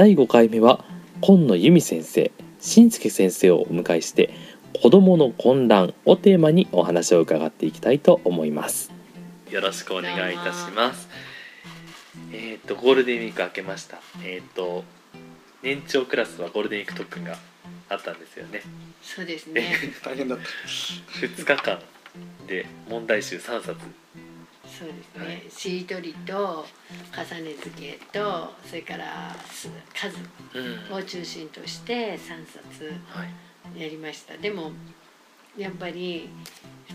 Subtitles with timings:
[0.00, 0.82] 第5回目は
[1.20, 4.30] 今野由美先生新介先生をお迎えして
[4.80, 8.90] 子供の混乱をテーマにお話を伺っていきたいと思います。
[9.50, 11.06] よろしくお願いいたします。
[12.32, 13.98] えっ、とゴールデンウィーク明けました。
[14.24, 14.84] えっ、と
[15.62, 17.36] 年長クラスはゴールデンウィーク特訓が
[17.90, 18.62] あったんですよね。
[19.02, 19.76] そうですね。
[20.02, 20.44] 大変だった。
[21.26, 21.78] 2日間
[22.46, 23.76] で問題集3冊
[24.80, 25.26] そうですね。
[25.26, 26.64] はいしりとりと
[27.12, 30.16] 重ね付けとそれからす数
[30.54, 33.24] うんを中心として三冊は
[33.76, 34.38] いやりました。
[34.38, 34.72] でも
[35.56, 36.28] やっぱり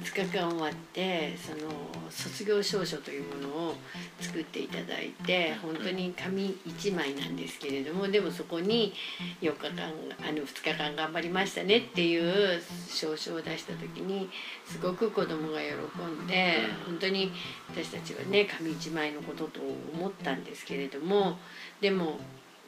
[0.02, 1.72] 2日間終わってその
[2.10, 3.76] 卒業証書というものを
[4.20, 8.94] 作っていただいて本当に紙1枚なんですけれどもでもそこに
[9.42, 14.30] 4日間あの2日間頑張りましたねっていう証書を出した時に
[14.66, 17.32] すごく子供が喜んで本当に
[17.70, 19.60] 私たちはね紙1枚のことと
[19.94, 21.38] 思ったんですけれども
[21.80, 22.20] でも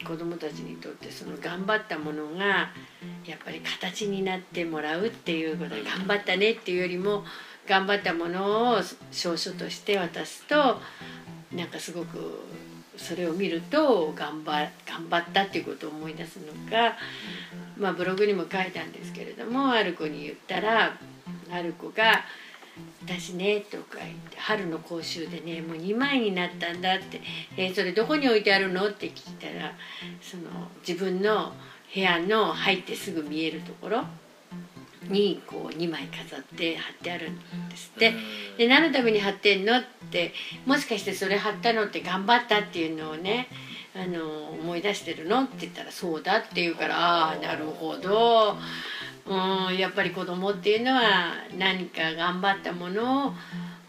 [0.05, 2.69] 子どもたちにとってその頑張ったものが
[3.25, 7.23] やっぱり形になってもらうっていうことで頑張ったねっていうよりも
[7.67, 8.81] 頑張ったものを
[9.11, 10.79] 証書として渡すと
[11.53, 12.39] なんかすごく
[12.95, 16.95] それを見ると頑張頑張ったっていうことを思い出すのが、
[17.77, 20.97] まあ、ブログにも書いたんですけれどもある子に言ったら
[21.51, 22.23] ある子が
[23.05, 27.21] 「私ね」とか言って「春の講習でねもう2枚になったんだ」って
[27.57, 29.73] 「えーそれどこに置いてあるの?」って聞いたら
[30.21, 30.43] その
[30.87, 31.53] 自分の
[31.93, 34.05] 部屋の入ってすぐ見えるところ
[35.03, 38.13] にこう2枚飾って貼ってあるんですって。
[38.57, 39.77] で何のために貼ってんの？
[39.77, 40.33] って
[40.65, 43.47] もしかしてそれ貼ったのって頑張ったっていうのをね
[43.95, 45.43] あの思い出してるの？
[45.43, 48.57] って言ったらそうだって言うからああーなるほど
[49.27, 53.33] うんやっぱり子供っていうのは何か頑張ったものを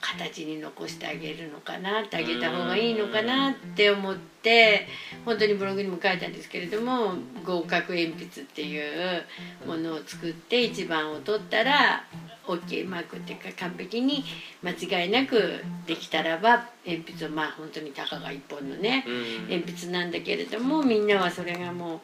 [0.00, 4.86] 形に残してあげるのかなってあげた方がいいのかなって思って
[5.24, 7.14] 本当にブログにも書いたんですけれども
[7.44, 9.24] 合格鉛筆っていう
[9.66, 12.04] ものを作って一番を取ったら
[12.46, 14.24] OK マークっていうか完璧に
[14.62, 19.48] 間違いなくできたらば鉛筆をまあ本当にたかが一本のねうん。
[19.48, 22.00] 鉛筆なんだけれどもみんなはそれがもう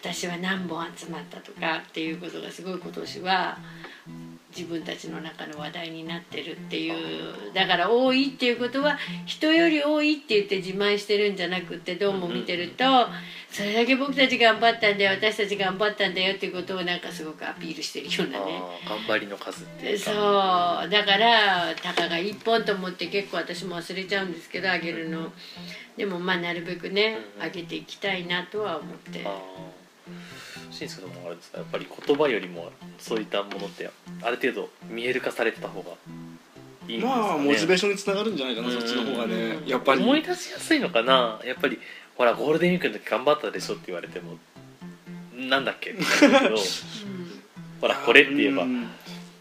[0.00, 3.58] 私は何本集まったとかっていうことがすごい今年は
[4.54, 7.52] 自分たちの中の話題になってるっていう。
[7.54, 12.84] だから多いっていうことは人より多いって言って自慢してるんじゃなくってどうも見てると
[13.50, 18.62] それだけ僕たち頑張ったんだよ私たち頑張ったんだよっていうことをなんかすごくアピールしてるようなね。
[18.88, 20.14] 頑張りの数ってそう。
[20.14, 25.32] だからたかが1本と思って結構私も忘れちゃうんですけどあげるの。
[25.96, 29.26] でもまあなるべくねうんあげていきたいなとは思って
[30.08, 31.58] あーしんすけどもあれですか？
[31.58, 33.90] やっぱり言葉よりもそういったものって
[34.22, 35.90] ある程度見える化されてた方が
[36.88, 37.22] いいんですかね？
[37.28, 38.74] まあモチベーションにつながるんじゃないかな、うん。
[38.74, 40.02] そっちの方がねうんやっぱり。
[40.02, 41.40] 思い出しやすいのかな？
[41.44, 41.78] やっぱり
[42.16, 44.36] ほらゴールデンウィークの時頑張ったでしょって言われても
[45.36, 45.90] なんだっけ？
[45.90, 46.56] ってなるけど
[47.80, 48.88] ほらこれって言えばうん。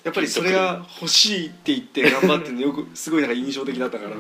[0.04, 4.14] やっぱりそれが欲しいって言って頑張ってるのよくすごいなんか印象的だったから、う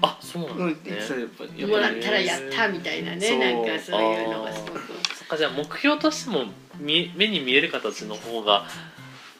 [0.00, 1.64] あそうなんうんですねやっぱり。
[1.64, 4.80] んもらったらやったみたいなねなんかそういうのがすごく
[5.24, 6.44] そっかじゃあ目標としても
[6.80, 8.66] 目に見える形の方が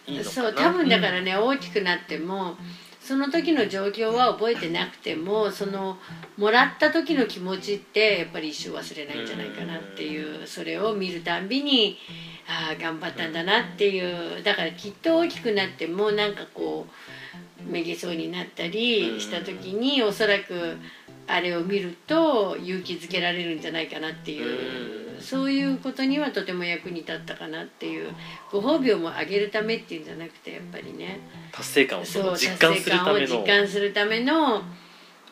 [0.06, 0.34] いいのかな？
[0.34, 2.56] そう多分だからね大きくなっても
[3.00, 5.98] その時の状況は覚えてなくてもその
[6.38, 11.98] もらった時の気持ちってやっぱり一生忘れないんじゃないかなっていうそれを見るたんびに
[12.48, 16.86] ああ頑張ったんだなっていうだからきっと大きくなってもなんかこ
[17.68, 20.78] うめげそうになったりした時におそらく
[21.26, 25.20] あれを見ると勇気づけられるんじゃないかなっていう。
[25.20, 28.12] そういうことにはとても役に立ったかなっていう。
[28.50, 31.20] ご褒美をもあげるためっていうんじゃなくてやっぱりね。
[31.52, 32.76] 達成感を実感するための。
[32.76, 34.62] 達成感を実感するための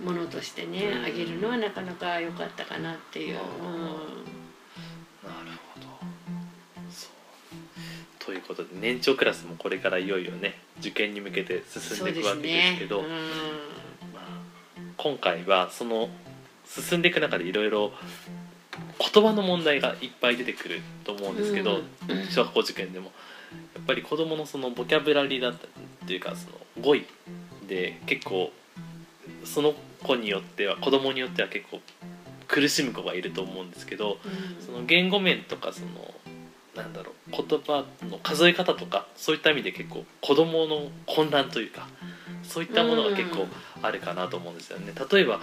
[0.03, 1.05] ものとしてねうん。
[1.05, 3.37] あげるのはなかなか良かったかなっていう、うん。
[3.37, 3.45] なる
[5.75, 5.87] ほど。
[6.91, 7.13] そう。
[8.25, 13.05] ということで年長クラスもこれからいよいよね受験に向けて進んででいくわけですけど
[15.03, 16.09] 今回はその
[16.65, 17.91] 進んでいく中でいろいろ
[19.13, 22.27] 言葉の問題がいっぱい出てくると思うんですけど、うん。
[22.31, 23.07] 小学校受験でも。
[23.75, 25.71] やっぱり子どものそのボキャブラリーだったっ
[26.07, 27.05] ていうかその語彙
[27.67, 28.53] で結構
[29.45, 31.81] その子によっては子供によっては結構
[32.47, 34.65] 苦しむ子がいると思うんですけどうん。
[34.65, 35.89] その言語面とかその
[36.77, 41.89] なんだろう言葉の数え方とかそういった意味で結構子供の混乱というか
[42.43, 43.47] そういったものが結構
[43.83, 44.93] あるかなと思うんですよね。
[45.11, 45.41] 例えば、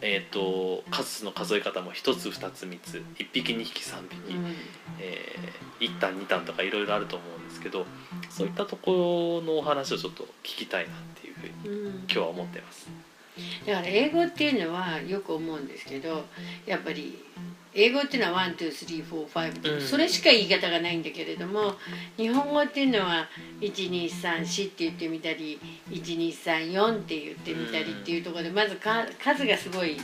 [0.00, 4.54] えー、と数の数え方も1つ2つ3つ1匹2匹3匹、うん
[5.00, 7.86] えー、1単2単とかいろいろあると思うんですけど
[8.30, 12.88] そういったところのお話をちょっと聞きたいなっていうふうにうん今日は思ってます。
[13.66, 16.26] だから英語っていうのはよく思うんですけど
[16.66, 17.18] やっぱり
[17.74, 19.80] 英語っていうのは12345うん。
[19.80, 21.74] それしか言い方がないんだけれども
[22.16, 23.28] 日本語っていうのは
[23.60, 25.58] 1234って言ってみたり
[25.90, 29.96] 1234って言ってみたりっていうところでまずか数がすごい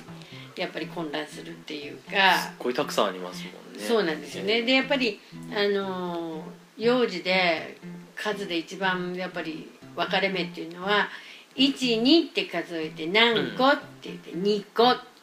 [0.56, 3.84] やっぱり混乱するっていうかすっごいたくさんありますもんね。
[3.86, 4.62] そうなんですよね。
[4.62, 5.20] でやっぱり
[5.54, 6.42] あの
[6.76, 7.78] 幼児で
[8.16, 11.08] 数で一番やっぱり分かれ目っていうのは
[11.56, 15.17] 12って数えて何個って言って2個って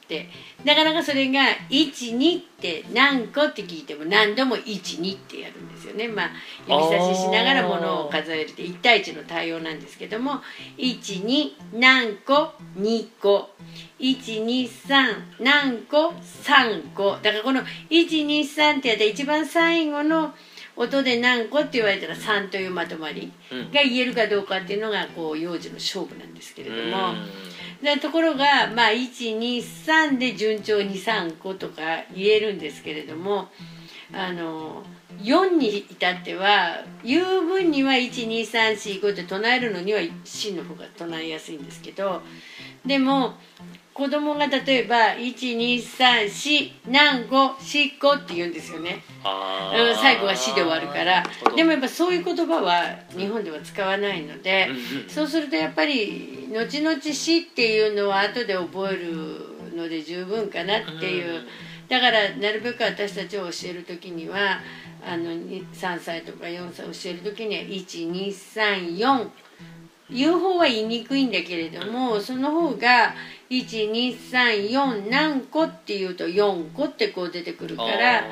[0.64, 6.08] なかなかそれが12って何個って聞いても何度も12ってやるんですよね。
[6.08, 6.30] まあ
[6.68, 10.42] 指差ししながらものを数えるって1対1の対応なんですけども
[10.78, 13.50] 12何個2個
[14.00, 20.34] 123何個3個だからこの123ってやったら一番最後の
[20.76, 27.14] 音で何個って言われたら3というまとまりうんが言えるかどうかっていうのがこう幼児の勝負なんですけれども。
[28.02, 33.50] ところが、まあ、123で順調に3個とか言えるんですけれども
[34.12, 34.84] あの
[35.22, 42.22] 4に至っては言う分には12345って唱えるのには「し」の方が唱えやすいんですけど
[42.86, 43.38] でも
[43.96, 49.02] 子供が例えば1234何個4個って言うんですよね。
[50.02, 51.24] 最後は「し」で終わるから。
[51.56, 52.84] でもやっぱそういう言葉は
[53.18, 61.36] 日本では使わないのでうんそうするとやっぱり後々「し」っていうのは後で覚えるので十分かなっていう。
[61.36, 61.48] うん
[61.88, 64.60] だからなるべく私たちを教える時には
[65.06, 69.30] あのに3歳とか4歳教える時には1234
[70.10, 73.14] 言う方は言いにくいんだけれどもその方が
[73.50, 78.24] 1234何個っていうと4個ってこう出てくるから。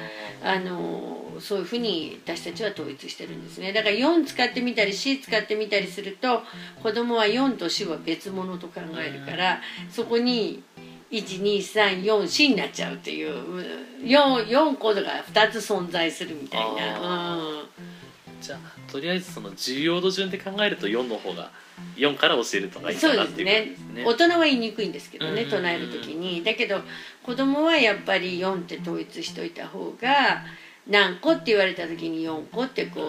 [0.44, 6.42] あのそういうふうに私たちは統一してるんですねだから4使ってみたり C 使ってみたりすると
[6.84, 10.62] 子供は4と C は別物と考えるからそこに
[11.12, 17.38] 12344になっちゃうっていう 4, 4個が2つ存在するみたいな。
[17.38, 17.93] うん
[18.44, 21.50] じゃあとりあえずその重要度順で考えると4の方が
[21.96, 24.04] 4から教えるのがいいかなっていうですね。
[24.06, 25.50] 大人は言いにくいんですけどねうん。
[25.50, 26.44] 唱える時に。
[26.44, 26.82] だけど
[27.24, 30.44] 子供はやっぱり4って統一しといた方が
[30.88, 33.02] 何個って言われた時に4個ってこ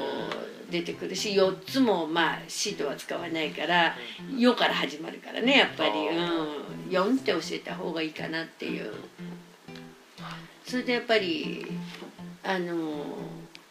[0.69, 3.97] う出てくるし4つもまあ「し」とは使わないから
[4.39, 8.93] 「よ」から始まるからねやっぱり、うん、4って教えた方がいいかなっていう。
[10.65, 11.67] それでやっぱり
[12.43, 13.05] あの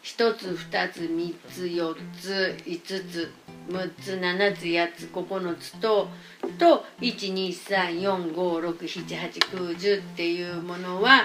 [0.04, 3.32] 1つ2つ3つ4つ5つ
[3.68, 6.10] 6つ7つ8つ9つと
[6.58, 11.22] と12345678910っていうものは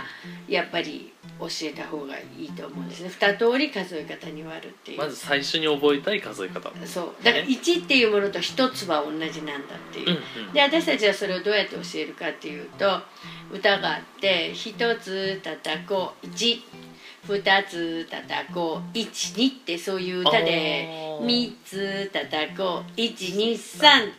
[0.48, 3.10] やっぱり教えた方がいいと思うんですね。
[3.10, 6.72] 2通り数え方に割るっていう、まず最初に覚えたい数え方。
[6.86, 7.14] そう。
[7.24, 10.18] だから1っていうものと1つは同じなんだっていう、うん
[10.48, 10.54] うん。
[10.54, 13.02] で私たちはそれをどうやって教えるかっていうと
[13.52, 16.62] 歌があって「一つ叩こう1」
[17.38, 18.98] 二つ叩こう。
[18.98, 21.18] 12ってそういう歌で。
[21.20, 21.26] あー。
[21.26, 23.00] 三つ叩こう。
[23.00, 24.12] 123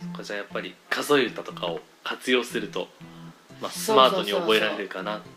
[0.00, 2.88] そっかじゃあやっぱり数え歌とかを活用すると、
[3.60, 5.32] まあ、スマートに覚えられるかなってい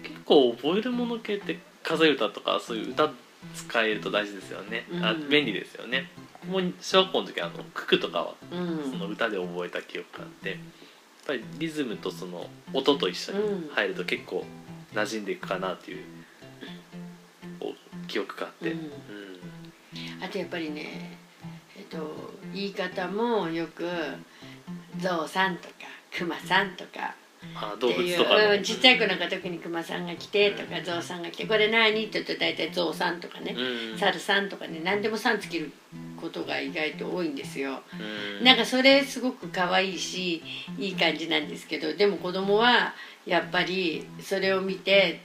[0.00, 0.02] う。
[0.02, 3.10] 結構覚えるもの系って数え歌とかそういう歌
[3.54, 5.28] 使えると大事ですよね、あうん。
[5.28, 6.10] 便利ですよね
[6.46, 8.90] もう小学校の時あの九九とかはうん。
[8.90, 10.58] その歌で覚えた記憶があってやっ
[11.26, 14.44] ぱりリズムとその音と一緒に入ると結構
[14.94, 16.04] 馴染んでいくかなっていう
[18.06, 18.74] 記憶があって、
[20.24, 21.18] あとやっぱりね
[21.76, 23.86] えっと言い方もよく
[24.98, 25.74] 「ゾウさん」とか
[26.10, 27.14] 「クマさん」とか。
[27.54, 28.54] あ動物とかの。
[28.54, 33.54] うんちっちゃい子なんか特にクマさんが来てとかゾウさんが来て「これ何?」って言うと大体ゾウさんとかね。
[33.56, 33.98] うん。
[33.98, 34.80] 猿さんとかね。
[34.82, 35.70] 何でもさんつける
[36.18, 37.82] ことが意外と多いんですよ。
[37.98, 40.42] うんなんかそれすごく可愛いし
[40.78, 42.94] いい感じなんですけどでも子供は
[43.26, 45.20] やっぱりそれを見て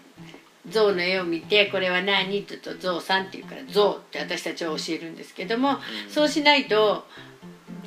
[0.70, 7.06] 象の絵を見て「これは何?」って言うと「象さん」って言うから「象」って私たちは教えるんですけども、そうしないと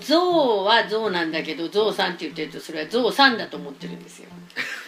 [0.01, 4.29] 象は象なんだけど象さんって言ってるとそれは象さんだと思ってるんですよ。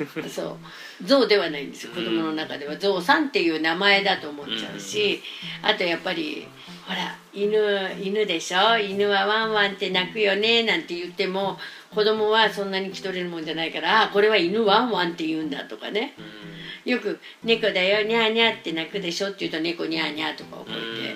[0.28, 0.59] そ
[1.02, 1.05] う。
[1.07, 1.93] 象ではないんですよ。
[1.95, 5.21] 子供の中では象さんっていう名前だと思っちゃうし、
[5.62, 6.47] あとやっぱり
[6.87, 7.59] ほら犬
[8.02, 8.78] 犬でしょ？
[8.78, 10.62] 犬はワンワンって鳴くよね？
[10.64, 11.59] なんて言っても
[11.95, 16.14] 子供はそんなに聞き取れるもんじゃないからあこれは犬ワンワンって言うんだとかね。
[16.85, 20.75] よく「猫だよニャーニャーって鳴くでしょ」って言うと「猫ニャーニャー」とか覚え
[21.09, 21.14] て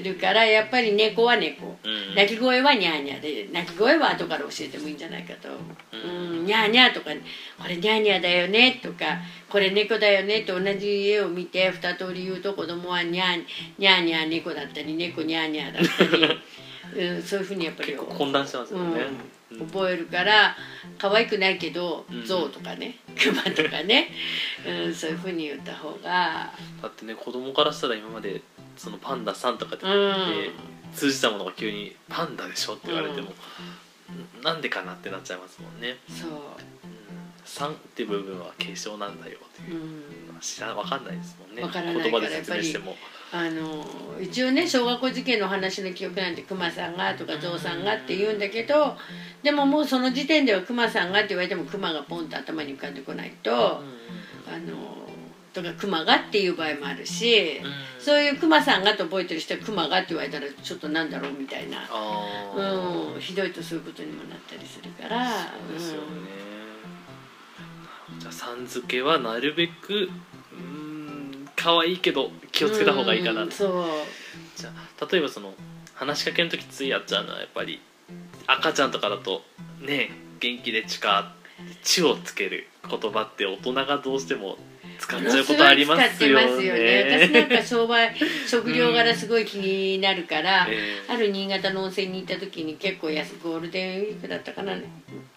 [0.00, 1.76] るからやっぱり猫は猫。
[1.84, 2.14] うん。
[2.14, 5.48] 鳴き声はニャーニャーで鳴き声は後から教えてもいいんじゃないかと
[5.92, 5.96] 「う。
[5.96, 7.10] ん、ニャーニャー」とか
[7.58, 13.44] 「これニャーニャーだよね」とか「これ猫だよね」と同じ絵を見て二通り言うと子供はニャー
[13.78, 16.40] ニャーニャー猫だったり猫ニャーニャーだったり、
[16.92, 19.02] うん、そういうふうにやっぱり結構混乱してますよね、
[19.52, 20.56] うん、覚えるから
[20.98, 22.24] 可愛くないけどうん。
[22.26, 24.10] 象とかね 熊とかね、
[24.66, 26.52] うん、そういうふうに言った方が。
[26.82, 28.42] だってね子供からしたら今まで
[28.76, 30.50] そのパンダさんとかってうん。
[30.94, 33.34] 通じたものが急に「パンダでしょ」って言われても、
[34.42, 35.96] なんでかなってなっちゃいますもんね。
[36.08, 36.38] そう、うん。
[37.44, 39.80] さんって部分は継承なんだよっていう。
[39.80, 41.62] う、ん、知らわかんないですもんね。
[41.62, 42.96] 言葉で説明しても。
[43.34, 43.84] あの
[44.20, 48.96] 一応ね小学校受験の話の記憶なんて「クマさんが」とか「ゾウさんが」って言うんだけど
[49.42, 55.04] でももうその時点では「クマさんが」って言われてもクマがポンと頭に浮かんでこないとあの
[55.52, 57.60] とか「クマが」っていう場合もあるし
[57.98, 61.88] そういう「クマさんが」と覚えてる人は「クマが」って言われたらちょっとなんだろうみたいな、
[62.54, 65.34] うん、ひどいとそういうことにもなったりするからそ
[65.74, 66.06] うですよね、
[68.20, 70.08] じゃあさん付けはなるべく
[70.52, 70.83] うん
[71.64, 73.84] 可愛いけど気をつけた方がいいかな、うんそう。
[74.54, 75.54] じゃあ例えばその
[75.94, 77.80] 話しかけの時ついやっちゃうのはやっぱり
[78.46, 79.40] 赤ちゃんとかだと
[79.80, 81.34] ね元気でちか
[81.82, 84.58] 「ち」をつける言葉って大人がどうしても
[85.04, 86.48] 使っちゃうことありますよね。
[86.56, 88.14] すよね私なんか商売
[88.48, 91.12] 食料柄すごい気になるから、 ええ。
[91.12, 94.72] ある新潟の温泉に行った時に結構安ゴールデンウィークだったかな。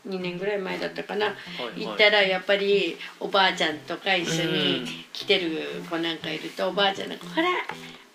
[0.07, 1.31] 2年ぐらい前だったかな、は
[1.77, 4.53] い行ったらやっぱりおばあちゃんとか一緒うん。
[4.53, 7.25] に来てる子なんかいるとおばあちゃんなんか「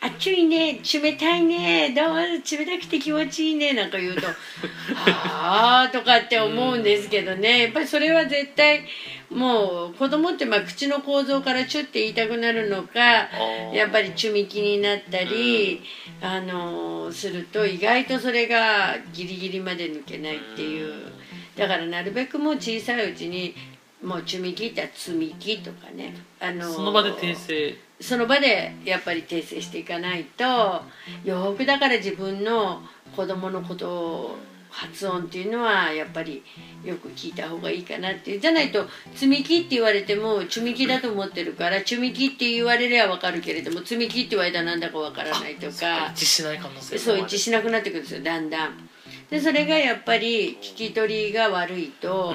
[0.02, 4.26] ほら暑いね冷たいねどう冷たくて気持ちいいね」なんか言うと
[4.94, 7.62] 「はあ」とかって思うんですけどね。
[7.62, 8.84] やっぱりそれは絶対
[9.30, 13.28] もう子供ってまあ口の構造からチュッて言いたくなるのか
[13.72, 15.80] やっぱりチュミキになったり、
[16.20, 21.12] あのすると意外とそれがギリギリまで抜けないっていう。
[21.56, 23.54] だからなるべくもう小さいうちに
[24.02, 30.82] もうチュミキって積み木とかね、あのその場で訂正その場でやっぱり訂正していかないと
[31.24, 32.82] よくだから自分の
[33.16, 34.36] 子供のことを
[34.72, 36.42] 発音っていうのはやっぱり
[36.82, 38.40] よく聞いた方がいいかなっていう。
[38.40, 46.10] じゃないと積み木って言われてもチュミキだと思ってるからチュミキって言われりゃ分かるけれども積み木って言われたらなんだか分からないとか。
[46.14, 48.88] 一致しない可能性そう一致しなくなってくるんですよだんだん。
[49.30, 52.34] でそれがやっぱり聞き取りが悪いと、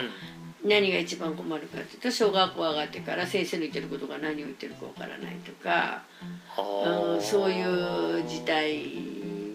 [0.67, 6.03] 何が一番困るかっていうと小学校上がってから先生の言ってることが何を言ってるかわからないとか、
[6.57, 8.83] あうん、そういう事態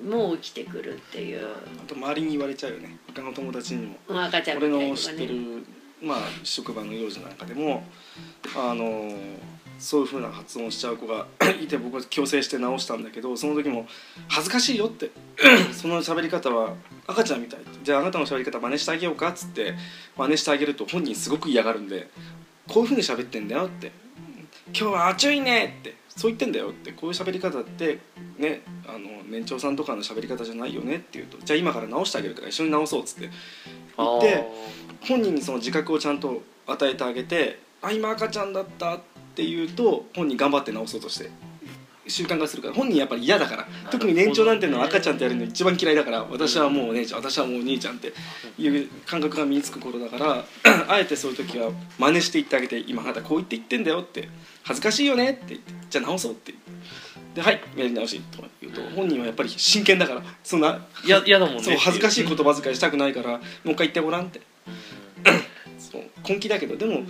[0.05, 1.47] も起きてくるっていう。
[1.47, 2.97] あと周りに言われちゃうよね。
[3.15, 3.97] 他の友達にも。
[4.09, 5.35] うん赤ちゃんみ俺の知ってる、
[6.03, 7.85] まあ職場の幼児なんかでも
[8.57, 9.13] あの
[9.79, 11.27] そういう風な発音しちゃう子が
[11.61, 13.87] いて僕は強制して直したんだけどその時も
[14.29, 15.11] 「恥ずかしいよ」って。
[15.73, 16.75] その喋り方は
[17.07, 19.75] 赤ちゃんみたいじゃああなたの喋り方真似してあげようかっつって
[20.17, 22.09] 真似してあげると本人すごく嫌がるんで
[22.69, 23.91] こういう風に喋ってんだよって
[24.73, 26.93] 「今日は暑いね」ってそう言ってんだよって。
[26.93, 27.99] こういう喋り方って
[28.39, 33.31] ねあの年長さんとかの喋り方じゃないよねって言うとじゃあ今から直してあげるから一緒に直そうっつって。
[33.97, 34.45] 言って
[35.03, 41.31] 本人にその自覚をちゃんと与えてあげて「あ今赤ちゃんだった」って言うと本人頑張って治そうとして
[42.09, 42.75] 習慣化するから。
[42.75, 43.67] 本人やっぱり嫌だから。
[43.91, 48.13] 特に年長なんていうのは赤ちゃんってやるの一番嫌いだから私はもうお姉ちゃん私はもうお兄ちゃんって
[48.59, 50.45] いう感覚が身につく頃だから
[50.89, 54.29] あえてそういう時は真似して言ってあげて「今あなたこう言って言ってんだよ」って
[54.65, 56.55] 「恥ずかしいよね」って言って「じゃあ直そう」って
[57.35, 61.63] で「はいやり直し」とか言うと本人はやっぱり真剣だからそんないや嫌だもんね。
[61.63, 64.41] そう恥ずかしい言葉遣いしたくないからもう一回言ってごらんって。
[65.79, 67.03] そう根気だけどでも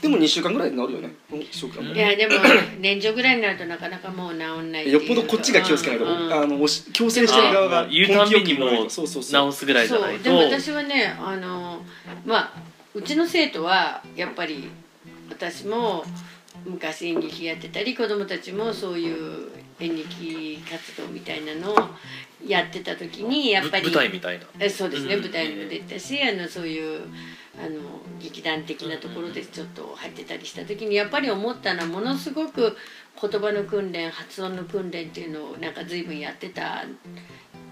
[0.00, 1.10] でも2週間ぐらいで治るよね。
[1.30, 2.34] 1週間ぐいやでも
[2.80, 4.98] 年長ぐらいになるとなかなかもう治んないよ。
[4.98, 6.32] っぽどこっちが気をつけないと、うん。
[6.32, 6.58] あの
[6.92, 9.32] 強制してる側があ言うためにも根気よく言わないとそうそうそう。
[9.32, 10.16] 直すぐらいじゃないと。
[10.16, 10.24] そう。
[10.24, 11.84] でも私はねあの
[12.24, 12.52] まあ
[12.94, 14.68] うちの生徒はやっぱり
[15.28, 16.04] 私も
[16.64, 21.76] 昔演劇やってたり子供たちもそういう演劇活動みたいなのを
[22.46, 24.46] やってた時にやっぱりぶ舞台みたいな。
[24.58, 25.20] えそうですね、うん。
[25.22, 27.02] 舞台にも出たしあのそういう
[27.64, 27.80] あの
[28.20, 32.76] 劇団的なところでちょっと入ってたりした時にやっぱり思ったのはものすごく
[33.20, 36.84] 言葉の訓練発音の訓練っていうのをなんか随分やってた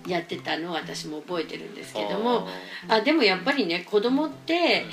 [0.07, 2.47] やってたのを私も覚えてるんですけども
[2.89, 4.85] あでもやっぱりね子供って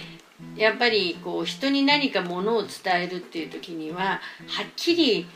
[0.56, 4.20] やっぱりこう人に何かものを伝えるっていう時にはは
[4.64, 5.28] っきり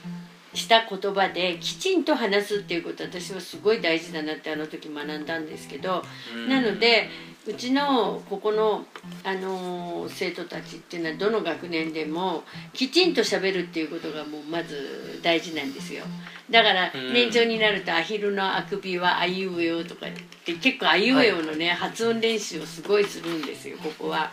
[0.59, 6.03] した言葉できちんと話すっていうこと私はすごい大事だなってあの時学んだんですけど
[6.35, 6.49] うん。
[6.49, 7.09] なので
[7.47, 8.85] うちのここの、
[9.23, 16.03] あのー生徒たちっていうのはどの学年でもきちんと喋るっていうことがもうまず大事なんですよ。
[16.49, 17.13] だからうん。
[17.13, 20.09] 年長になると「アヒルのあくびはあいうえお」とかっ
[20.45, 24.31] て結構あいうえおのね、発音練習をすごいするんですよここは。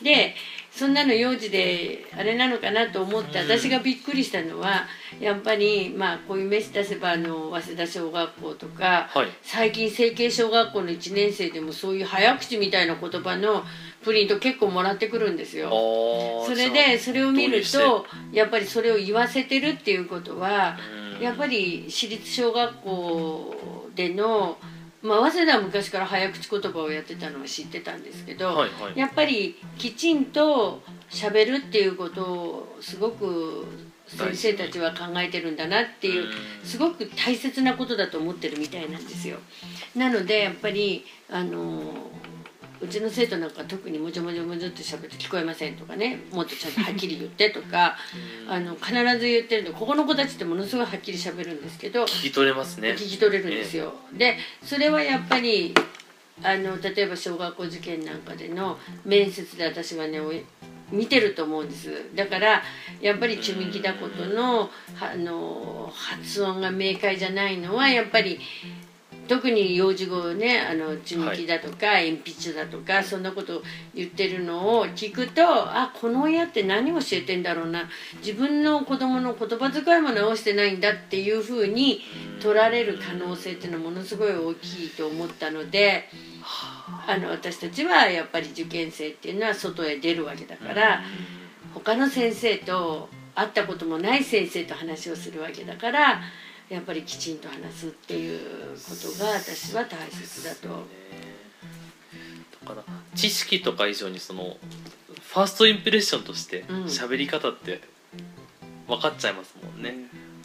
[0.00, 0.34] で
[0.78, 3.50] そんなの幼児であれなのかなと思ってうん。
[3.50, 4.86] 私がびっくりしたのは
[5.18, 9.26] やっぱりまあこういう飯出せばあの早稲田小学校とかはい。
[9.42, 13.64] 最近成形小学校の1年生でもそういう早口みたいな言葉の
[14.04, 15.70] プリント結構もらってくるんですよ。
[16.46, 20.78] それでそれを見るとやっぱりそれを言わせてるっていうことは
[21.20, 24.56] やっぱり私立小学校での、
[25.00, 33.64] まあ、早稲田は昔から早口言葉をやってたのは知ってたんですけど、はいはいやっぱりきちんと喋るっていうことをすごく
[34.08, 36.30] 先生たちは考えてるんだなっていううん
[36.64, 39.38] すごく大切なことだと思ってるみたいなんですよ。
[39.94, 42.10] なのでやっぱりあの
[42.80, 47.96] うちの生徒なんか特にもじょもじょもじょって喋って聞こえませんとかねもっとちゃんとはっきり言ってとか
[48.48, 52.90] あの必ず言ってるんでここの子たちってものすごいはっきり喋るんですけど聞き取れますね。
[52.90, 53.94] 聞き取れるんですよ。
[54.16, 55.74] でそれはやっぱり
[56.42, 60.20] あの例えば小学校受験なんかでの面接で私はね
[60.90, 61.90] 見てると思うんです。
[62.14, 62.62] だから
[63.00, 68.38] やっぱりチュミキダコとのはあの発音が明快じゃないのはやっぱり
[69.28, 73.62] 特に幼児語ねあのチュミキだとか鉛筆だとかそんなことを
[73.94, 77.88] 言ってるのを聞くとあこの親って何を教えてんだろうな。
[78.20, 82.00] 自分の子供の言葉遣いも直してないんだっていうふうに
[82.40, 86.08] 取られる可能性っていうのはものすごい大きいと思ったので
[86.42, 87.16] あ。
[87.18, 91.02] の私たちはやっぱり受験生っていうのは外へ出るわけだから
[91.74, 96.20] 他の先生と会ったこともない先生と話をするわけだから
[96.68, 98.40] やっぱりきちんと話すっていう
[98.76, 100.68] ことが私は大切だと。
[102.66, 104.56] だから知識とか以上にその
[105.22, 106.84] ファーストインプレッションとしてうん。
[106.84, 107.80] 喋り方って
[108.86, 109.94] 分かっちゃいますもんね、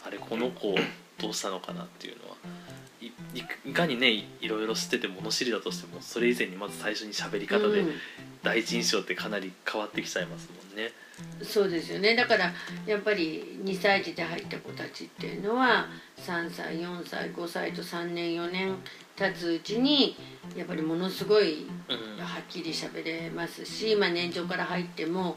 [0.06, 0.74] あれこの子
[1.18, 2.23] どうしたのかなっていうの。
[2.23, 2.23] は
[3.64, 7.92] いかにねいいろいろ知ってて物知りだとしてもそれ以前にまず最初に喋り方でうん。
[8.42, 10.92] 第一印象ってかなり変わってきちゃいますもんね。
[11.42, 12.14] そうですよね。
[12.14, 12.52] だから
[12.86, 15.86] やっぱり2歳児で入った子たちっていうのは
[16.18, 18.76] 3歳4歳5歳と3年4年
[19.16, 20.16] 経つうちに
[20.56, 22.22] やっぱりものすごいうん。
[22.22, 25.36] はっきり喋れますし、まあ、年長から入っても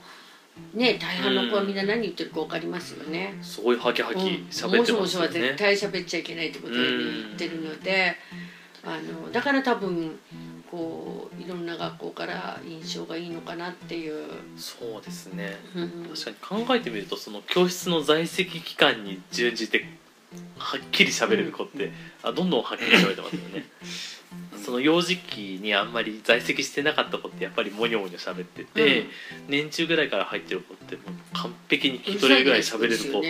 [0.74, 3.38] ね大半の子はみんな何言ってるか分かりますよね。
[3.42, 5.48] すごいハキハキうん喋ってもしもしはますよね。
[5.50, 6.84] 絶対喋っちゃいけないってことを言
[7.34, 8.16] ってるので、
[8.84, 10.20] あのだから多分
[10.70, 14.28] こういろんな学校から印象がいいのかなっていう。
[14.58, 19.86] そうですねうん確かに考えてみるとその教室の在籍期間に準じて
[20.58, 21.92] はっきり喋れる子って、
[22.22, 23.66] あどんどんはっきり喋ってますよね
[24.58, 29.08] その幼児期にあんまり在籍してなかった子ってやっぱりモニョモニョ喋ってて、うん。
[29.48, 33.22] 年中ぐらいから入ってる子ってもう完璧に聞き取れるぐらい喋れる子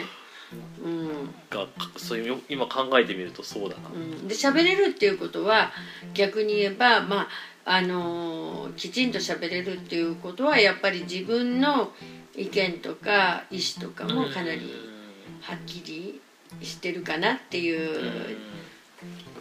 [0.84, 5.72] うんがそういう今考えてみるとそうだな、うん、で喋れるっていうことは
[6.14, 7.28] 逆に言えばまあ
[7.66, 11.92] あのーきちんと喋れるっていうことはやっぱり自分の
[12.36, 14.72] 意見とか意思とかもかなり
[15.42, 16.22] はっきり
[16.62, 18.38] してるかなっていう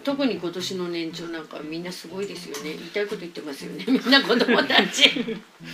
[0.07, 2.75] 特に今年の年長なんかみんなすごいですよね。
[2.75, 3.85] 言いたいこと言ってますよね。
[3.91, 5.11] みんな子供たち。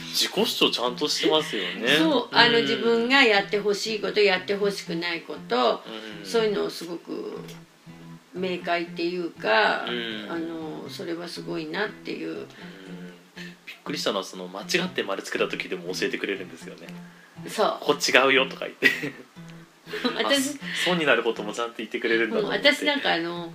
[0.08, 1.98] 自己主張ちゃんとしてますよね。
[1.98, 2.28] そう。
[2.34, 5.84] あのん自分がやってほしいことやってほしくないこと。
[5.86, 6.26] うん。
[6.26, 7.40] そういうのをすごく
[8.32, 10.26] 明快っていうかうん。
[10.30, 12.30] あのそれはすごいなっていう。
[12.30, 12.46] うん。
[13.66, 16.86] びっくりしたのはその間違って丸つけた時でも教えてくれるんですよね。
[17.46, 17.76] そう。
[17.82, 19.12] こう違うよとか言って。
[20.16, 22.68] 私あ損になることもちゃんと言ってくれるんだと思って。
[22.72, 23.52] 私なんかあの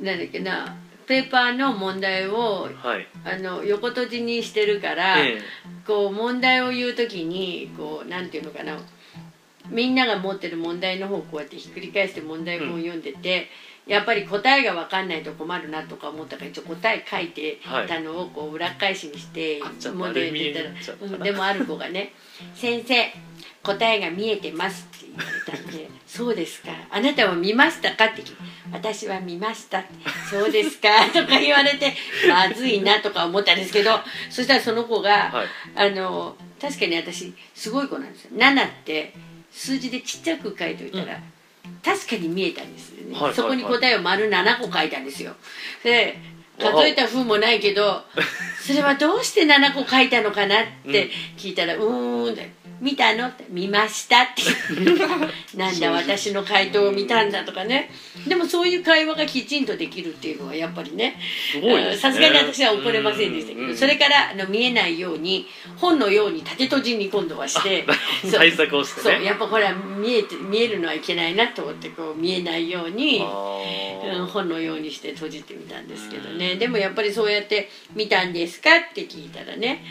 [0.00, 3.06] なんだっけなペーパーの問題をはい。
[3.24, 5.40] あの横閉じにしてるから、え
[5.86, 8.78] こう問題を言う時にこうなんていうのかな
[9.68, 13.48] みんなが持ってる問題の方をこうやってひっくり返して問題文を読んでて、
[13.86, 17.58] やっぱり答えが分かんないと困るなとか思ったから一応答え書いて
[17.88, 22.12] たのをこう裏返しにして、問題丸見え出たらになっちゃったなうんでもある子がね
[22.54, 23.12] 「先生
[23.62, 24.88] 答えが見えてます」
[25.20, 26.70] 言われたんで「そうですか。
[26.90, 29.88] あなたは見ましたか?」って聞いて「私は見ました」って
[30.30, 31.94] 「そうですか」 とか言われて
[32.28, 35.48] まずいなとか思ったんですけどそしたらその子が、はい。
[35.74, 38.32] あの確かに私すごい子なんですよ。
[38.36, 39.14] 7って
[39.50, 41.18] 数字でちっちゃく書いといたら、
[41.82, 43.34] 確かに見えたんですよね、はいはいはい。
[43.34, 45.34] そこに答えを丸7個書いたんですよ。
[45.82, 46.18] で
[46.60, 48.04] 数えた風もないけど
[48.60, 54.42] それはどうして7個書いたのかなって聞いたら「うーん」って「見たの?」って「見ました」って。
[55.56, 57.90] なんだ私の回答を見たんだとかね。
[58.26, 61.18] でもそういう会話がきちんとできるっていうのはやっぱりね。
[61.96, 67.84] さすがに私は怒れませんでしたけどそれからあの見えないように本のように縦閉じに今度はして
[68.32, 69.16] 対策をしてね。
[69.16, 69.24] そう。
[69.24, 76.56] やっぱこれは見えて見えるのはいけないなと思ってこう見えないように、うん、本のようにして閉じてみたんですけどね。
[76.56, 79.84] でもやっぱりそうやって「見たんですか?」って聞いたらね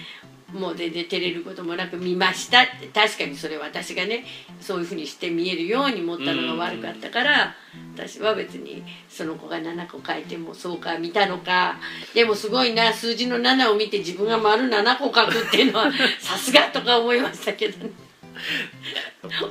[0.53, 2.87] もう全然照れることもなく「見ました」って。
[2.87, 4.25] 確かにそれ私がね
[4.59, 7.55] そういうふうにして見えるように持ったのが悪かったから
[7.95, 11.79] 私は別にその子が7個書いてもそうか見たのか。
[12.13, 17.91] でもすごいな数字の7を見て自分が丸7個書くっていうのは さすがとか思いましたけどね。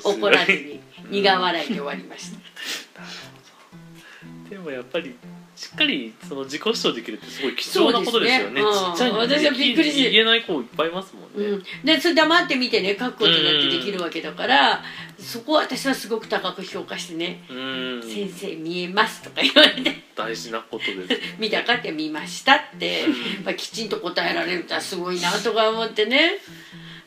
[0.03, 0.81] 怒らずに
[1.11, 3.03] 苦笑いで終わりました。
[4.49, 5.15] でもやっぱり
[5.59, 8.55] しっかりその自己主張できるってすごい貴重なことですよね。
[8.55, 14.85] ねうんちっちゃいのに私はびっくりして言えない子いっぱいいますもんね、うん、でそれ黙って見てね書くことだってできるわけだから、
[15.19, 17.53] そこを私はすごく高く評価してねう
[17.99, 18.03] 「ん。
[18.05, 20.05] 先生見えます」とか言われて。
[20.15, 23.07] 大事なことです「見たか?」って「見ました」って、
[23.45, 26.39] まあ、きちんと答えられるのはすごいなとか思ってね。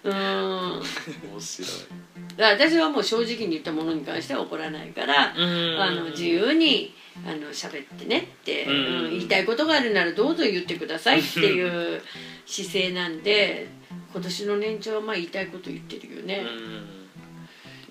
[0.04, 0.14] うん。
[0.14, 0.82] 面
[1.40, 1.72] 白い。
[2.38, 5.82] 私はもう正直に言ったものに関しては怒らないから、うん。
[5.82, 6.94] あの自由に
[7.26, 8.72] あの喋ってねって、うん。
[8.74, 12.02] うん言いたいことがあるならどうぞ言ってくださいっていう
[12.46, 13.68] 姿勢なんで
[14.14, 16.44] 今年の年長はまあ言いたいこと言ってるよね。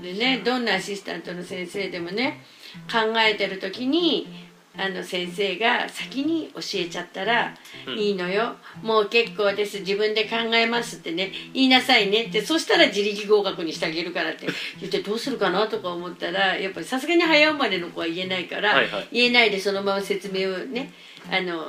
[0.02, 2.42] でねどんなアシスタントの先生でもね
[2.90, 4.49] 考えてる時に
[4.80, 7.54] あの先生が先に教えちゃったら
[7.86, 7.98] 「うん。
[7.98, 8.56] いいのよ。
[8.82, 9.80] もう結構です。
[9.80, 11.32] 自分で考えます」ってね。
[11.52, 12.40] 言いなさいねって。
[12.40, 14.46] そしたら自力合格にしてあげるからって。
[14.80, 19.08] 言ってどうするかなとか思ったらやっぱりさすがに早生まれの子は言えないから、はいはい。
[19.12, 20.92] 言えないでそのまま説明をね
[21.30, 21.62] あの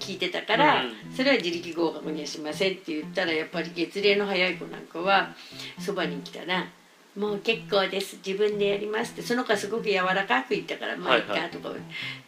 [0.00, 1.14] 聞いてたから、うん。
[1.14, 5.34] それは自力合格にはしませんって言ったらやっぱり月齢の早い子なんかは
[5.78, 6.66] そばに来たら
[7.18, 8.18] 「もう結構です。
[8.24, 9.22] 自分でやります」って。
[9.22, 11.70] その子はすごく柔らかく言ったから「まあいいかはいは」とか、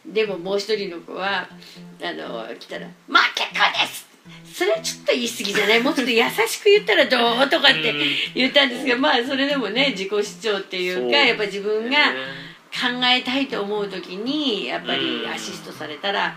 [0.05, 1.47] でももう一人の子は
[2.01, 4.07] あの来たら「まあ結構です」
[4.53, 7.49] それはちょっと言い過ぎじゃないもうちょっと優しく言ったらどう？
[7.49, 7.93] とかって
[8.35, 12.19] 言ったんですけどまあそれでもね自己主張っていうかやっぱ自分がね
[12.71, 16.35] 考えたいと思う時にやっぱりアシストされたら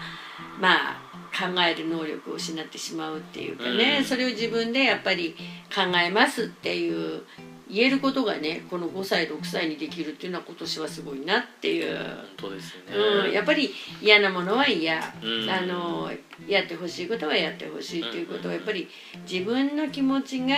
[0.61, 1.05] まあ
[1.37, 4.05] 考える能力を失ってしまうっていうかね、うん。
[4.05, 5.35] それを自分でやっぱり
[5.75, 7.23] 考えますっていう
[7.71, 11.97] 言えることがねこの5歳6歳にできるっていうのは今年はすごいなっていう。
[11.97, 13.71] 本当ですね、うん、やっぱり
[14.03, 15.51] 嫌なものは嫌、うん。
[15.51, 16.11] あの
[16.47, 18.49] やってほしいことはやってほしいっていうこと。
[18.49, 18.89] はやっぱり
[19.31, 20.57] 自分の気持ちが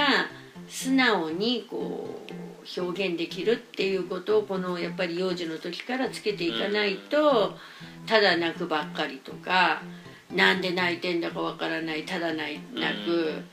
[0.69, 7.57] 素直にこう表現できるっていうことをこのやっぱり幼児の時からつけていかないと
[8.07, 9.83] ただ泣くばっかりとか
[10.35, 12.59] なんで泣いてんだかわからないただ泣
[13.05, 13.45] く。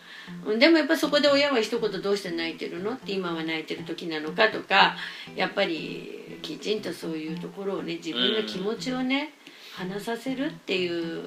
[0.57, 2.93] でもやっぱそこで親は一言どうして泣いてるの？
[2.93, 4.95] って今は泣いてる時なのかとか
[5.35, 9.33] やっぱりきちんとそういうところをね自分の気持ちをね
[9.75, 11.23] 話させるっていう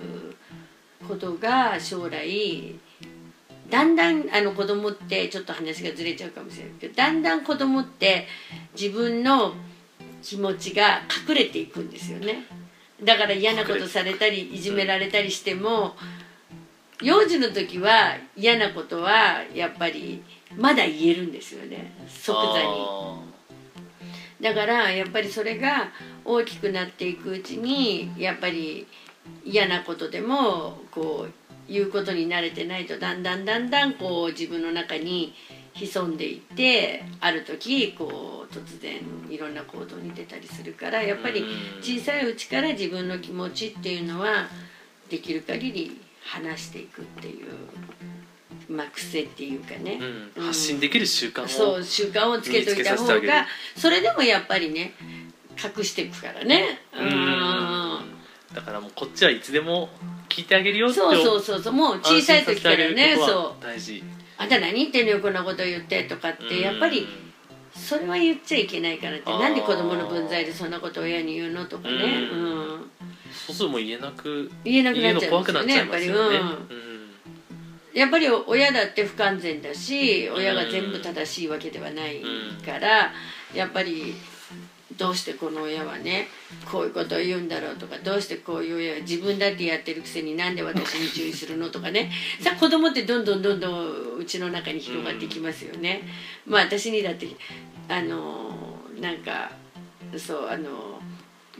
[1.06, 2.74] ことが将来
[3.70, 8.26] だんだんあの子供ってちょっと話がずれちゃうかもしれないけどだんだん子供って
[8.78, 9.54] 自分の
[10.22, 12.44] 気持ちが隠れていくんですよね。
[13.02, 15.94] だから嫌なことされたりいじめられたりしても
[17.02, 20.22] 幼児の時は嫌なことはやっぱり
[20.56, 21.92] まだ言えるんですよね。
[22.08, 22.64] 即座に。
[22.64, 23.36] あ
[24.40, 25.90] だからやっぱりそれが
[26.24, 28.86] 大きくなっていくうちにやっぱり
[29.44, 31.32] 嫌なことでもこう
[31.68, 35.34] 言うことに慣れてないとだんだんだんだんこう自分の中に
[35.74, 41.44] 潜んでいってある時こう突然いろんな行動に出たりするからやっぱり
[41.80, 44.48] 小さいうちから自分の気持ちっていうのは
[45.10, 49.98] できる限り話していくっていう、まあ、癖っていうかね、
[50.36, 50.42] うん。
[50.46, 54.92] 発信できる習慣をそう習慣をつけといた方がそれでもやっぱりね
[55.56, 56.80] 隠していくからね。
[56.94, 58.00] うん。
[58.54, 59.88] だからもうこっちはいつでも
[60.28, 61.72] 聞いてあげるよってそうそうそうそう。
[61.72, 63.26] もう小さい時からねそう。
[63.28, 64.02] は大事。
[64.38, 67.06] あんた何言ってんのよこんなこと言ってとかってやっぱり
[67.74, 71.94] それは言っちゃいけないからってなんで子供の分際でそんなこと親に言うのとかね、
[72.32, 72.38] うう
[72.76, 72.90] ん
[73.36, 75.74] そうするともう言えなく言えなくなっちゃ言うの怖うんですよね。
[75.76, 76.16] やっぱり、うん。
[76.16, 76.96] うん。
[77.94, 82.22] やっぱり親だって不完全だし親が全部正しいわけではない
[82.64, 83.12] から、
[83.54, 84.14] やっぱり
[84.96, 86.28] どうしてこの親はね
[86.70, 92.10] こういうことを言うんだろうとかどうしてこういう親は自分だってやってるくせになんで私に注意するのとかね。
[92.40, 96.02] さあ子供ってどんどんどんどんうちの中に広がっていきますよね。
[96.46, 97.28] まあ私にだって
[97.88, 99.52] あのなんか
[100.16, 100.95] そうあの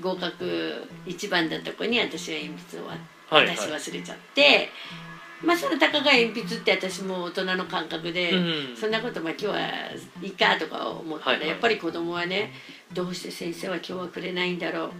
[0.01, 2.95] 合格一番だった子に私は鉛筆をは
[3.43, 4.69] いはい渡し忘れちゃって。
[5.45, 8.37] まあそのたかが鉛筆って私も大人の感覚で、う
[8.73, 9.61] んそんなことまあ今日は
[10.23, 12.53] いいかとか思ったら、はいはいやっぱり子供はね
[12.95, 14.91] どうして先生は今日はくれないんだろう。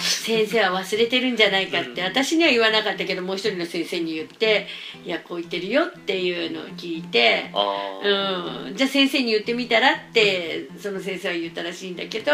[0.00, 4.66] 先生は忘れてるんじゃないかって、私には言わなかったけどもう一人の先生に言って
[5.04, 7.50] 「いやこう言ってるよ」っていうのを聞いて。
[8.02, 12.32] うん、じゃあ先生に言ってみたらってその先生は言ったらしいんだけど、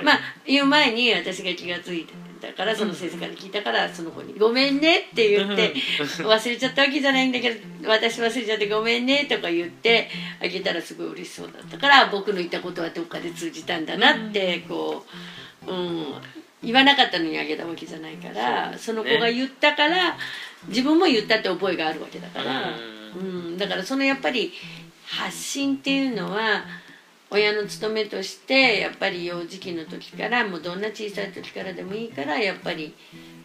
[0.00, 0.04] い。
[0.04, 5.74] まあ言う前に私が気が付いたからその先生から聞いたからその子に「ごめんね」って言って
[6.18, 10.08] 忘れちゃったわけじゃないんだけど私忘れちゃってごめんねとか言って
[10.42, 15.04] あげたらすごい嬉しそうだったから僕の言ったことはどっかで通じたんだなってこ
[15.66, 16.14] う、うん、
[16.62, 20.16] 言わなかったのにあげたわけじゃないからそ,、の子が言ったから
[20.66, 22.72] 自分も言ったって覚えがあるわけだから、
[23.16, 24.52] うん、だからそのやっぱり
[25.06, 26.64] 発信っていうのは
[27.30, 32.94] 親の務めとしてやっぱり幼児期の時からもうどんな小さい時からでもいいからやっぱり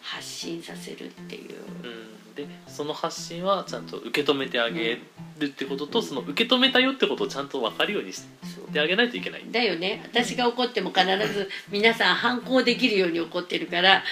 [0.01, 1.55] 発信させるっていう。
[1.83, 2.13] うん。
[2.35, 4.97] でその発信はちゃんと受け止めてあげ
[5.37, 8.23] るってことと、その受け止めたよってことをちゃんと分かるようにし
[8.71, 9.45] てあげないといけない。
[9.51, 10.01] だよね。
[10.11, 14.03] 私が怒っても必ず皆さん反抗できるように怒ってるから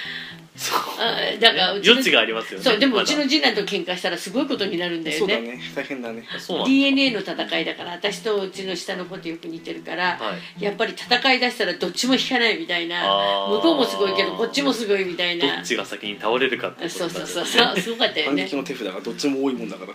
[1.00, 2.63] あだからうちの余地がありますよね。
[2.63, 5.19] そうでもうちの次男と喧嘩したらすごいことになるんだよね。
[5.19, 5.60] そうだね。
[5.76, 6.24] 大変だね。
[6.65, 10.63] DNA の戦いだから私とうちの下の子とよく似てるから、はい。
[10.63, 13.47] やっぱり戦いだしたらどっちも引かないみたいな。
[13.50, 15.56] 向こうもすごいけどこっちもすごいみたいな。
[15.56, 17.45] どっちが先に倒れるかってことそうそうそうう。
[17.47, 18.43] そうすごかったよね。
[18.43, 19.93] 反撃の手札がどっちも多いもんだから。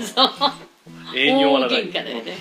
[0.00, 1.84] そう永遠に終わらない。
[1.84, 2.36] 大喧嘩だよね。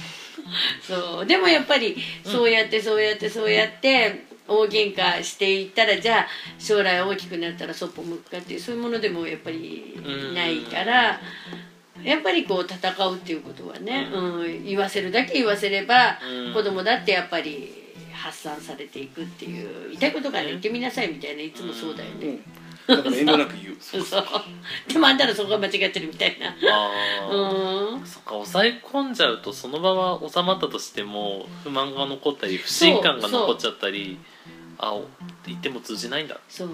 [0.82, 1.26] そう。
[1.26, 6.28] でもやっぱりそうやってそうやってそうやって大喧嘩していったらじゃあ
[6.60, 9.98] 将来大きくなったらそっぽ向くかっていうそういうものでもやっぱり
[10.34, 11.20] ないから
[12.04, 16.54] やっぱりこう戦うっていうことはね、うん、言わせるだけ言わせればうん。
[16.54, 17.82] 子供だってやっぱり
[18.14, 22.40] 発散されていくっていう言いたいことがね言ってみなさいみたいないつもそうだよね。
[22.88, 22.98] うん。
[22.98, 23.78] だから遠慮なく言う。
[23.80, 24.04] そう。
[24.88, 26.50] でもあんたらそこが間違ってるみたいな。
[26.50, 27.96] あー。
[27.96, 28.06] うん。
[28.06, 34.18] そっか抑え込んじゃうとその場は収まったとしても不満が残ったり不信感が残っちゃったり
[34.82, 35.08] あお
[35.46, 36.40] 言っても通じないんだ。
[36.50, 36.70] そう。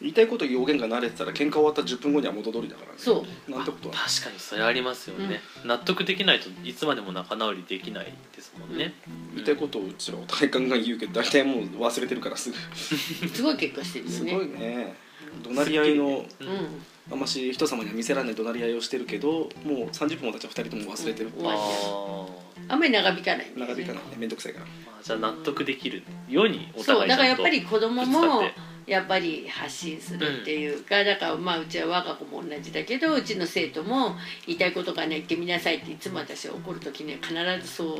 [0.00, 2.94] 言いたいこと言う大喧嘩慣れてたら喧嘩終わった10分後には元通りだからね。
[2.98, 3.50] そう。
[3.50, 3.94] なんてことは。
[3.94, 8.94] 確かにそれありますよね、納得できないといつまでも仲直りできないですもんね、
[9.34, 12.56] 言いたいことをうちらお互いガンガン言うけど大体もう忘れてるからすぐ。
[12.76, 14.16] すごい結果してるよね。
[14.16, 14.96] すごいね。
[15.42, 19.48] 怒鳴り合いのうんあんまし人様には見せられない怒鳴り合いをしてるけどもう
[19.88, 22.26] 30分も経っちゃ2人とも忘れてる、うんあ
[22.68, 23.52] あんまり長引かないね。
[23.56, 24.02] 長引かない。
[24.04, 24.66] ね面倒くさいから。
[24.66, 28.42] ーまあじゃあ納得できるようにおそう互いちゃんとだからやっぱり子供も
[28.86, 37.34] やっぱり発信するっていうか、だからまあうちは我が子も同じだけどうちの生徒も言いたいことがね言ってみなさいっていつも私は怒る時には必
[37.66, 37.96] ずそう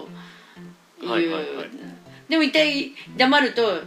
[1.01, 1.71] 言う、はいはいはい。
[2.29, 3.83] でも一体黙ると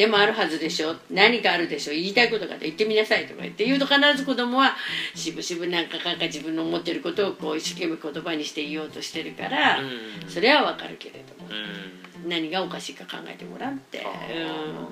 [0.00, 0.96] でもあるはずでしょ。
[1.10, 4.74] 何かあるでしょ言いたいことがあって言ってみなさいとか言って言うと必ず子供は
[5.14, 9.90] しぶしぶなんかかんか自分の思ってることをこう一生懸命言葉にして言おうとしてるから、うん。
[10.26, 12.30] それはわかるけれどもう、ん。
[12.30, 14.08] 何がおかしいか考えてごらんってあ、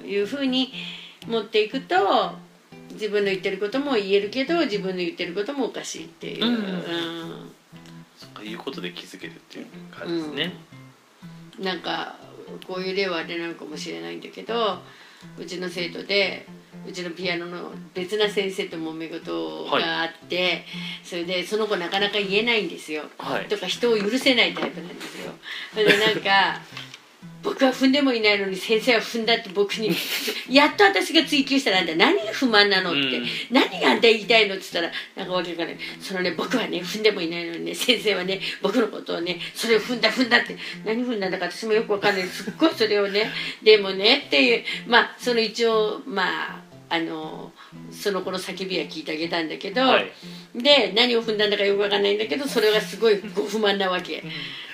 [0.02, 0.74] うん、いうふうに
[1.26, 1.96] 持っていくと
[2.92, 6.54] 自分の言ってることも言えるけど自分の言ってることもおかしいっていう、うん。
[6.54, 7.52] うん。
[8.18, 10.52] そっかいうことで気づけるっていう感じですね、
[11.58, 12.27] なんか
[12.66, 14.78] こういう例はあれなのかもしれないんだけど
[15.36, 16.46] うちの生徒で
[16.86, 20.64] うちのピアノの別な先生と揉め事があって、
[21.02, 23.02] それでその子なかなか言えないんですよ。
[23.18, 25.32] はいとか人を許せないタイプなんですよ。
[25.72, 26.60] それでなんか
[27.42, 29.90] 僕は踏んでもいないのに先生は踏んだって僕に
[30.50, 33.26] やっと私が追求したらあんた何が不満なのって、うん。
[33.50, 35.76] 何があんた言いたいのって言ったらなんかわけがない。
[36.00, 42.26] そのね僕はね踏んでもいないのにね先生はね僕のことをねそれを踏んだ踏んだって何踏んだんだか私もよくわかんない。
[42.26, 43.30] すっごいそれをね
[43.62, 47.52] でもねっていうまあその一応まああの
[47.92, 50.10] その子の叫びは聞いてあげたんだけど、はい。
[50.54, 54.24] で何を踏んだんだかよくわかんないんだけどそれがすごいご不満なわけ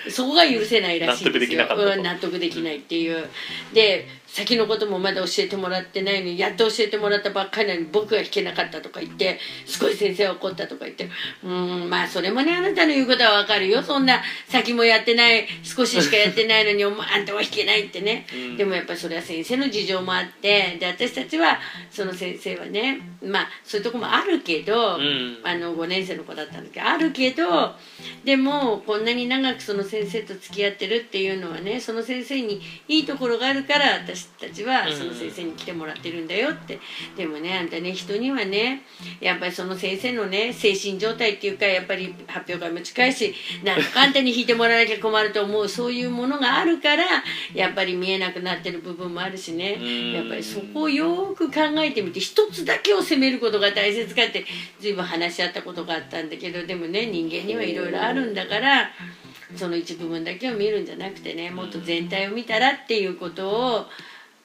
[0.09, 1.39] そこが許せないらしいんですよ。
[1.39, 1.93] 納得できなかったと。
[1.93, 3.27] うん、納得できないっていう。
[3.73, 11.05] で先のこともまだ教えてもらってないのにやっと教えてもらったばっかりなのに僕が弾けなかったとか言ってすごい先生は怒ったとか言って
[11.41, 13.81] うーんまあそれもねあなたの言うことはわかるよ。
[13.81, 18.57] そんな先もやってない少ししかやってないのに あんたは弾けないってね、うん。
[18.57, 21.57] でもやっぱりそれは先生の事情もあってで私たちは
[21.89, 25.39] その先生はねまあそういうとこもあるけど、うん。
[25.45, 27.73] あの5年生の子だったんだけどあるけど
[28.25, 36.79] でもこんなに長くその先生と付き合ってるっていうのはねその先生にいいところがあるから私たちはその先生に来てもらってるんだよって、
[37.15, 38.83] でもねあんたね人にはね
[39.19, 43.33] やっぱりその先生のね精神状態っていうかやっぱり発表会も近いし
[43.63, 47.05] なんかあんたに弾いてもらわなきゃ困ると思うそういうものがあるから
[47.53, 49.77] やっぱり見えなくなってる部分もあるしね。
[49.79, 50.13] うん。
[50.13, 54.45] やっぱりそこをよーく考えてみて一つだけを責めることが大切かって
[54.79, 58.89] 随分話し合ったことがあったんだけどでもね人間にはいろいろあるんだから
[59.55, 63.85] その一部分だけを見るんじゃなくてねもっと全体を見たらっていうことを。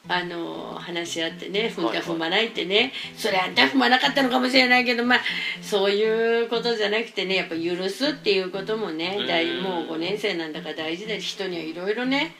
[0.08, 2.92] あの話し合ってね踏んだ踏まないってね。
[3.16, 5.20] それあんた踏まなかったのかもしれないけどまあ
[5.60, 12.34] そういうことじゃなくてねやっぱ許すっていうこともね大もう5年生なんだから大事だし人にはいろいろね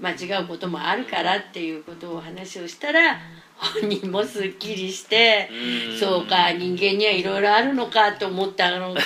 [0.00, 3.18] 間違うこともあるからっていうことを話をしたら
[3.56, 5.48] 本人もすっきりして
[5.90, 5.98] うん。
[5.98, 9.00] そうか人間にはいろいろあるのかと思ったのか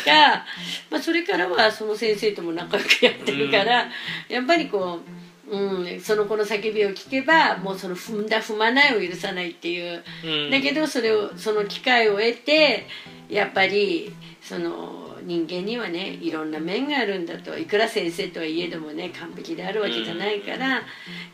[0.91, 3.88] まあそれからはその先生とも仲良くやってるから
[4.29, 5.21] やっぱりこう、
[5.53, 10.03] うん、その子の叫びを聞けばもうその踏んだ踏まないを許さないっていう。
[10.25, 10.51] うん。
[10.51, 12.87] だけどそれをその機会を得て
[13.29, 17.59] やっぱりその人間にはねいろんな面があるんだと。
[17.59, 20.83] いくら先生とはいえどもね完璧であるわけじゃないから、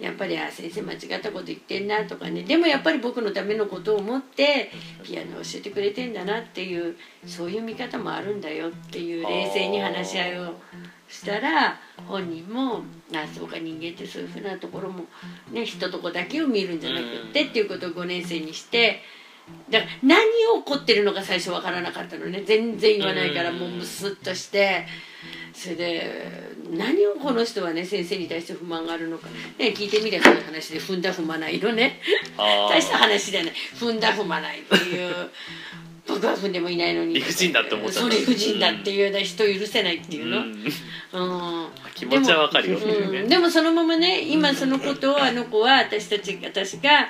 [0.01, 2.43] やっぱりあ先生間違ったこと言ってんなとかね。
[2.43, 4.73] でもやっぱり僕のためのことを思って
[5.05, 10.55] ピアノを教えてくれてんだなっていうそういう見方もあるんだよっていう冷静に話し合いを
[11.09, 12.83] したら本人も
[13.14, 15.05] あそうか人間ってそういうふうなところも
[15.51, 19.01] ね一とこだけを見るんじゃなくってっていうことを5年生にして。
[19.71, 20.21] だから何
[20.55, 22.42] を怒ってるのか最初わからなかったのね。
[22.44, 23.59] 全然言わないからうん。
[23.59, 24.87] もうムスッとして。
[25.55, 29.27] それで何をこの人はね先生に対して不満があるのか、
[29.59, 32.01] ね、聞いてみりゃそういう話で踏んだ踏まないのね。
[32.37, 33.53] 大した話じゃない。
[33.75, 35.31] 踏んだ踏まないっていう
[36.09, 37.14] 僕は踏んでもいないのに。
[37.14, 40.44] 理不尽だって思っちゃう理不尽だっていう人を許せないっていうの、うん。
[40.44, 41.68] うん。
[41.94, 42.79] 気持ちはわかるよ。
[42.79, 42.85] ね
[43.21, 47.09] うん、でもそのままね今そのことをあの子は私たち私が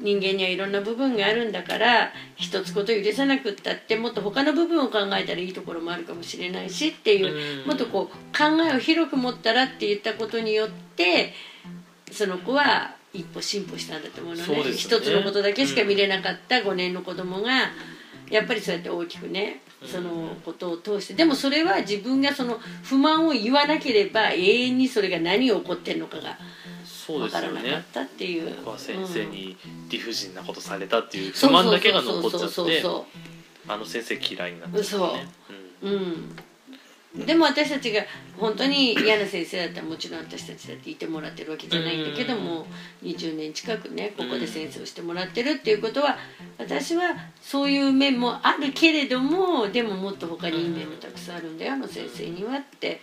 [0.00, 7.68] 人間にはいろんな部分があるんだから一つこと許さなくったってもっと他の部分を考えたらいいところもあるかもしれないしっていううん。
[7.68, 11.34] もっとこう考えを広く持ったらって言ったことによって
[12.10, 14.64] その子は一歩進歩したんだと思うのね。
[14.64, 14.72] ね。
[14.72, 17.70] 一つのことだけしか見れなかった5年の子供が
[18.30, 21.14] やっぱりそうやって大きくねそのことを通して。
[21.14, 26.38] でもそれは自分がその不満を言わなければ永遠にそれが何を起こってるのかが
[26.84, 28.54] そうですよ分からなかっねたっていう。
[28.56, 29.56] 僕は先生に
[29.88, 33.06] 理不尽なことされたっていう不満だけが残っちゃってそ
[33.68, 35.28] あの先生嫌いになっちゃってね
[35.82, 36.36] うそううん
[37.14, 38.02] でも私たちが
[38.38, 42.66] 本当に嫌な先生だったらもちろん私たちだっていてもらってるわけじゃないんだけども
[43.02, 46.16] 20年近くねここで先生をしてもらってるっていうことは
[46.56, 53.00] 私はそういう面もあるけれどもでももっと他にいい面もたくさんあるんだよあの先生にはって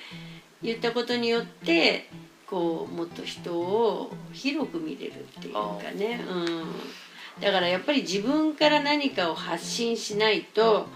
[0.63, 2.10] 言ったことによって
[2.46, 10.88] こうもっと人を広く見れるっていうかね、うん、だからやっぱり自分から何かを発信しないと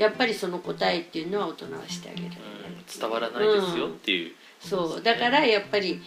[0.00, 2.60] やっぱりその答えっていうのは大人はしてあげる、うん
[2.90, 4.32] 伝わらないですよっていう。
[4.58, 6.00] そうだからやっぱり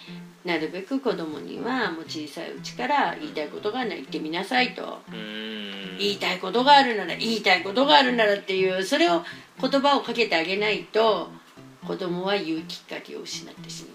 [0.44, 5.00] なるべく子供にはもう小さいうちから言いたいことがあるなら言ってみなさいと。
[5.10, 5.98] うん。
[5.98, 9.22] 言いたいことがあるなら言いたいことがあるならっていうそれを
[9.62, 11.30] 言葉をかけてあげないと
[11.88, 13.93] 子供は言うきっかけを失ってしまう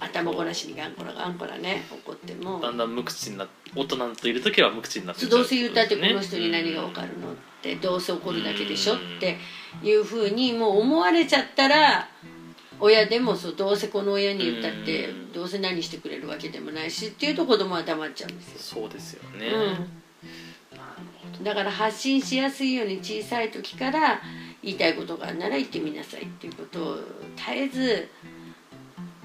[0.00, 2.60] 頭ごなしにガンコラガンコラね怒っても。
[2.60, 9.38] だんだん無口にな大人といる時は無口になってどうせ言ったってこの人にね何が分かるのってどうせ怒るだけでしょって
[9.82, 12.08] いうふうにもう思われちゃったら
[12.80, 18.80] 親でもそうどうせこの親に言ったってうんどうせ何してくれるわけでもないしっていうと子供は黙っちゃうんですよ。
[18.82, 19.48] そうですよね、
[21.38, 24.20] うん、だから発信しやすいように小さい時から
[24.62, 26.96] 言いたいことがあるなら言ってみなさいっていうことを
[27.36, 28.08] 絶えず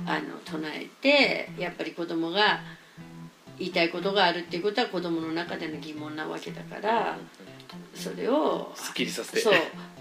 [0.06, 2.62] あの唱えてやっぱり子供が
[3.60, 7.18] 言いたいことがあるっていうことは子供の中での疑問なわけだから
[7.94, 9.54] それをすっきりさせてそう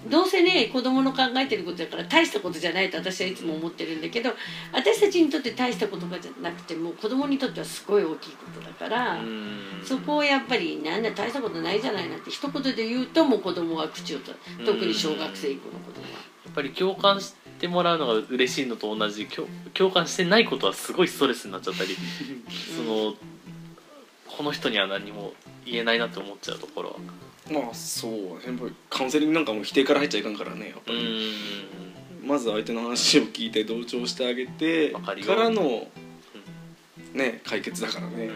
[0.08, 4.30] どうせね子供の考えてることだから大したことじゃないと私はいつも思ってるんだけど
[4.72, 9.14] 私たちにとって大したことじゃなくても子供にとってはすごい大きいことだから。
[9.14, 14.32] うんそこをやっぱり「なんだ大したことないじゃない」なんて一言で言うともう子供は口をと
[14.64, 16.10] 特に小学生以降の子供は。
[16.44, 21.96] やっぱり共感してもらうのが嬉しいのと同じ共共感してないことはすごいストレスになっちゃったり
[22.76, 23.14] その
[24.26, 25.34] この人には何も
[25.64, 26.96] 言えないなって思っちゃうところは。
[27.50, 28.12] まあそう。
[28.46, 31.32] やっぱりカウンセリングなんかも否定から入っちゃいかんからねやっぱうり、
[32.22, 32.26] ん。
[32.26, 35.90] まず相手の話を聞いて同調してあげてわかからの
[37.12, 38.28] ね解決だからね、うんうん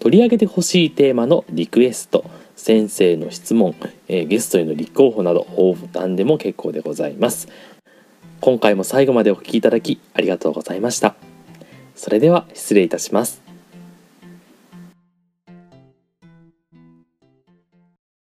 [0.00, 3.76] 取り上げてほしいテーマのリクエスト先生の質問、
[4.08, 7.46] えーゲストへの立候補など応募欄でも結構でございます。
[8.40, 11.14] 今回も最後までお聞きいただきありがとうございました。
[11.94, 13.47] それでは失礼いたします。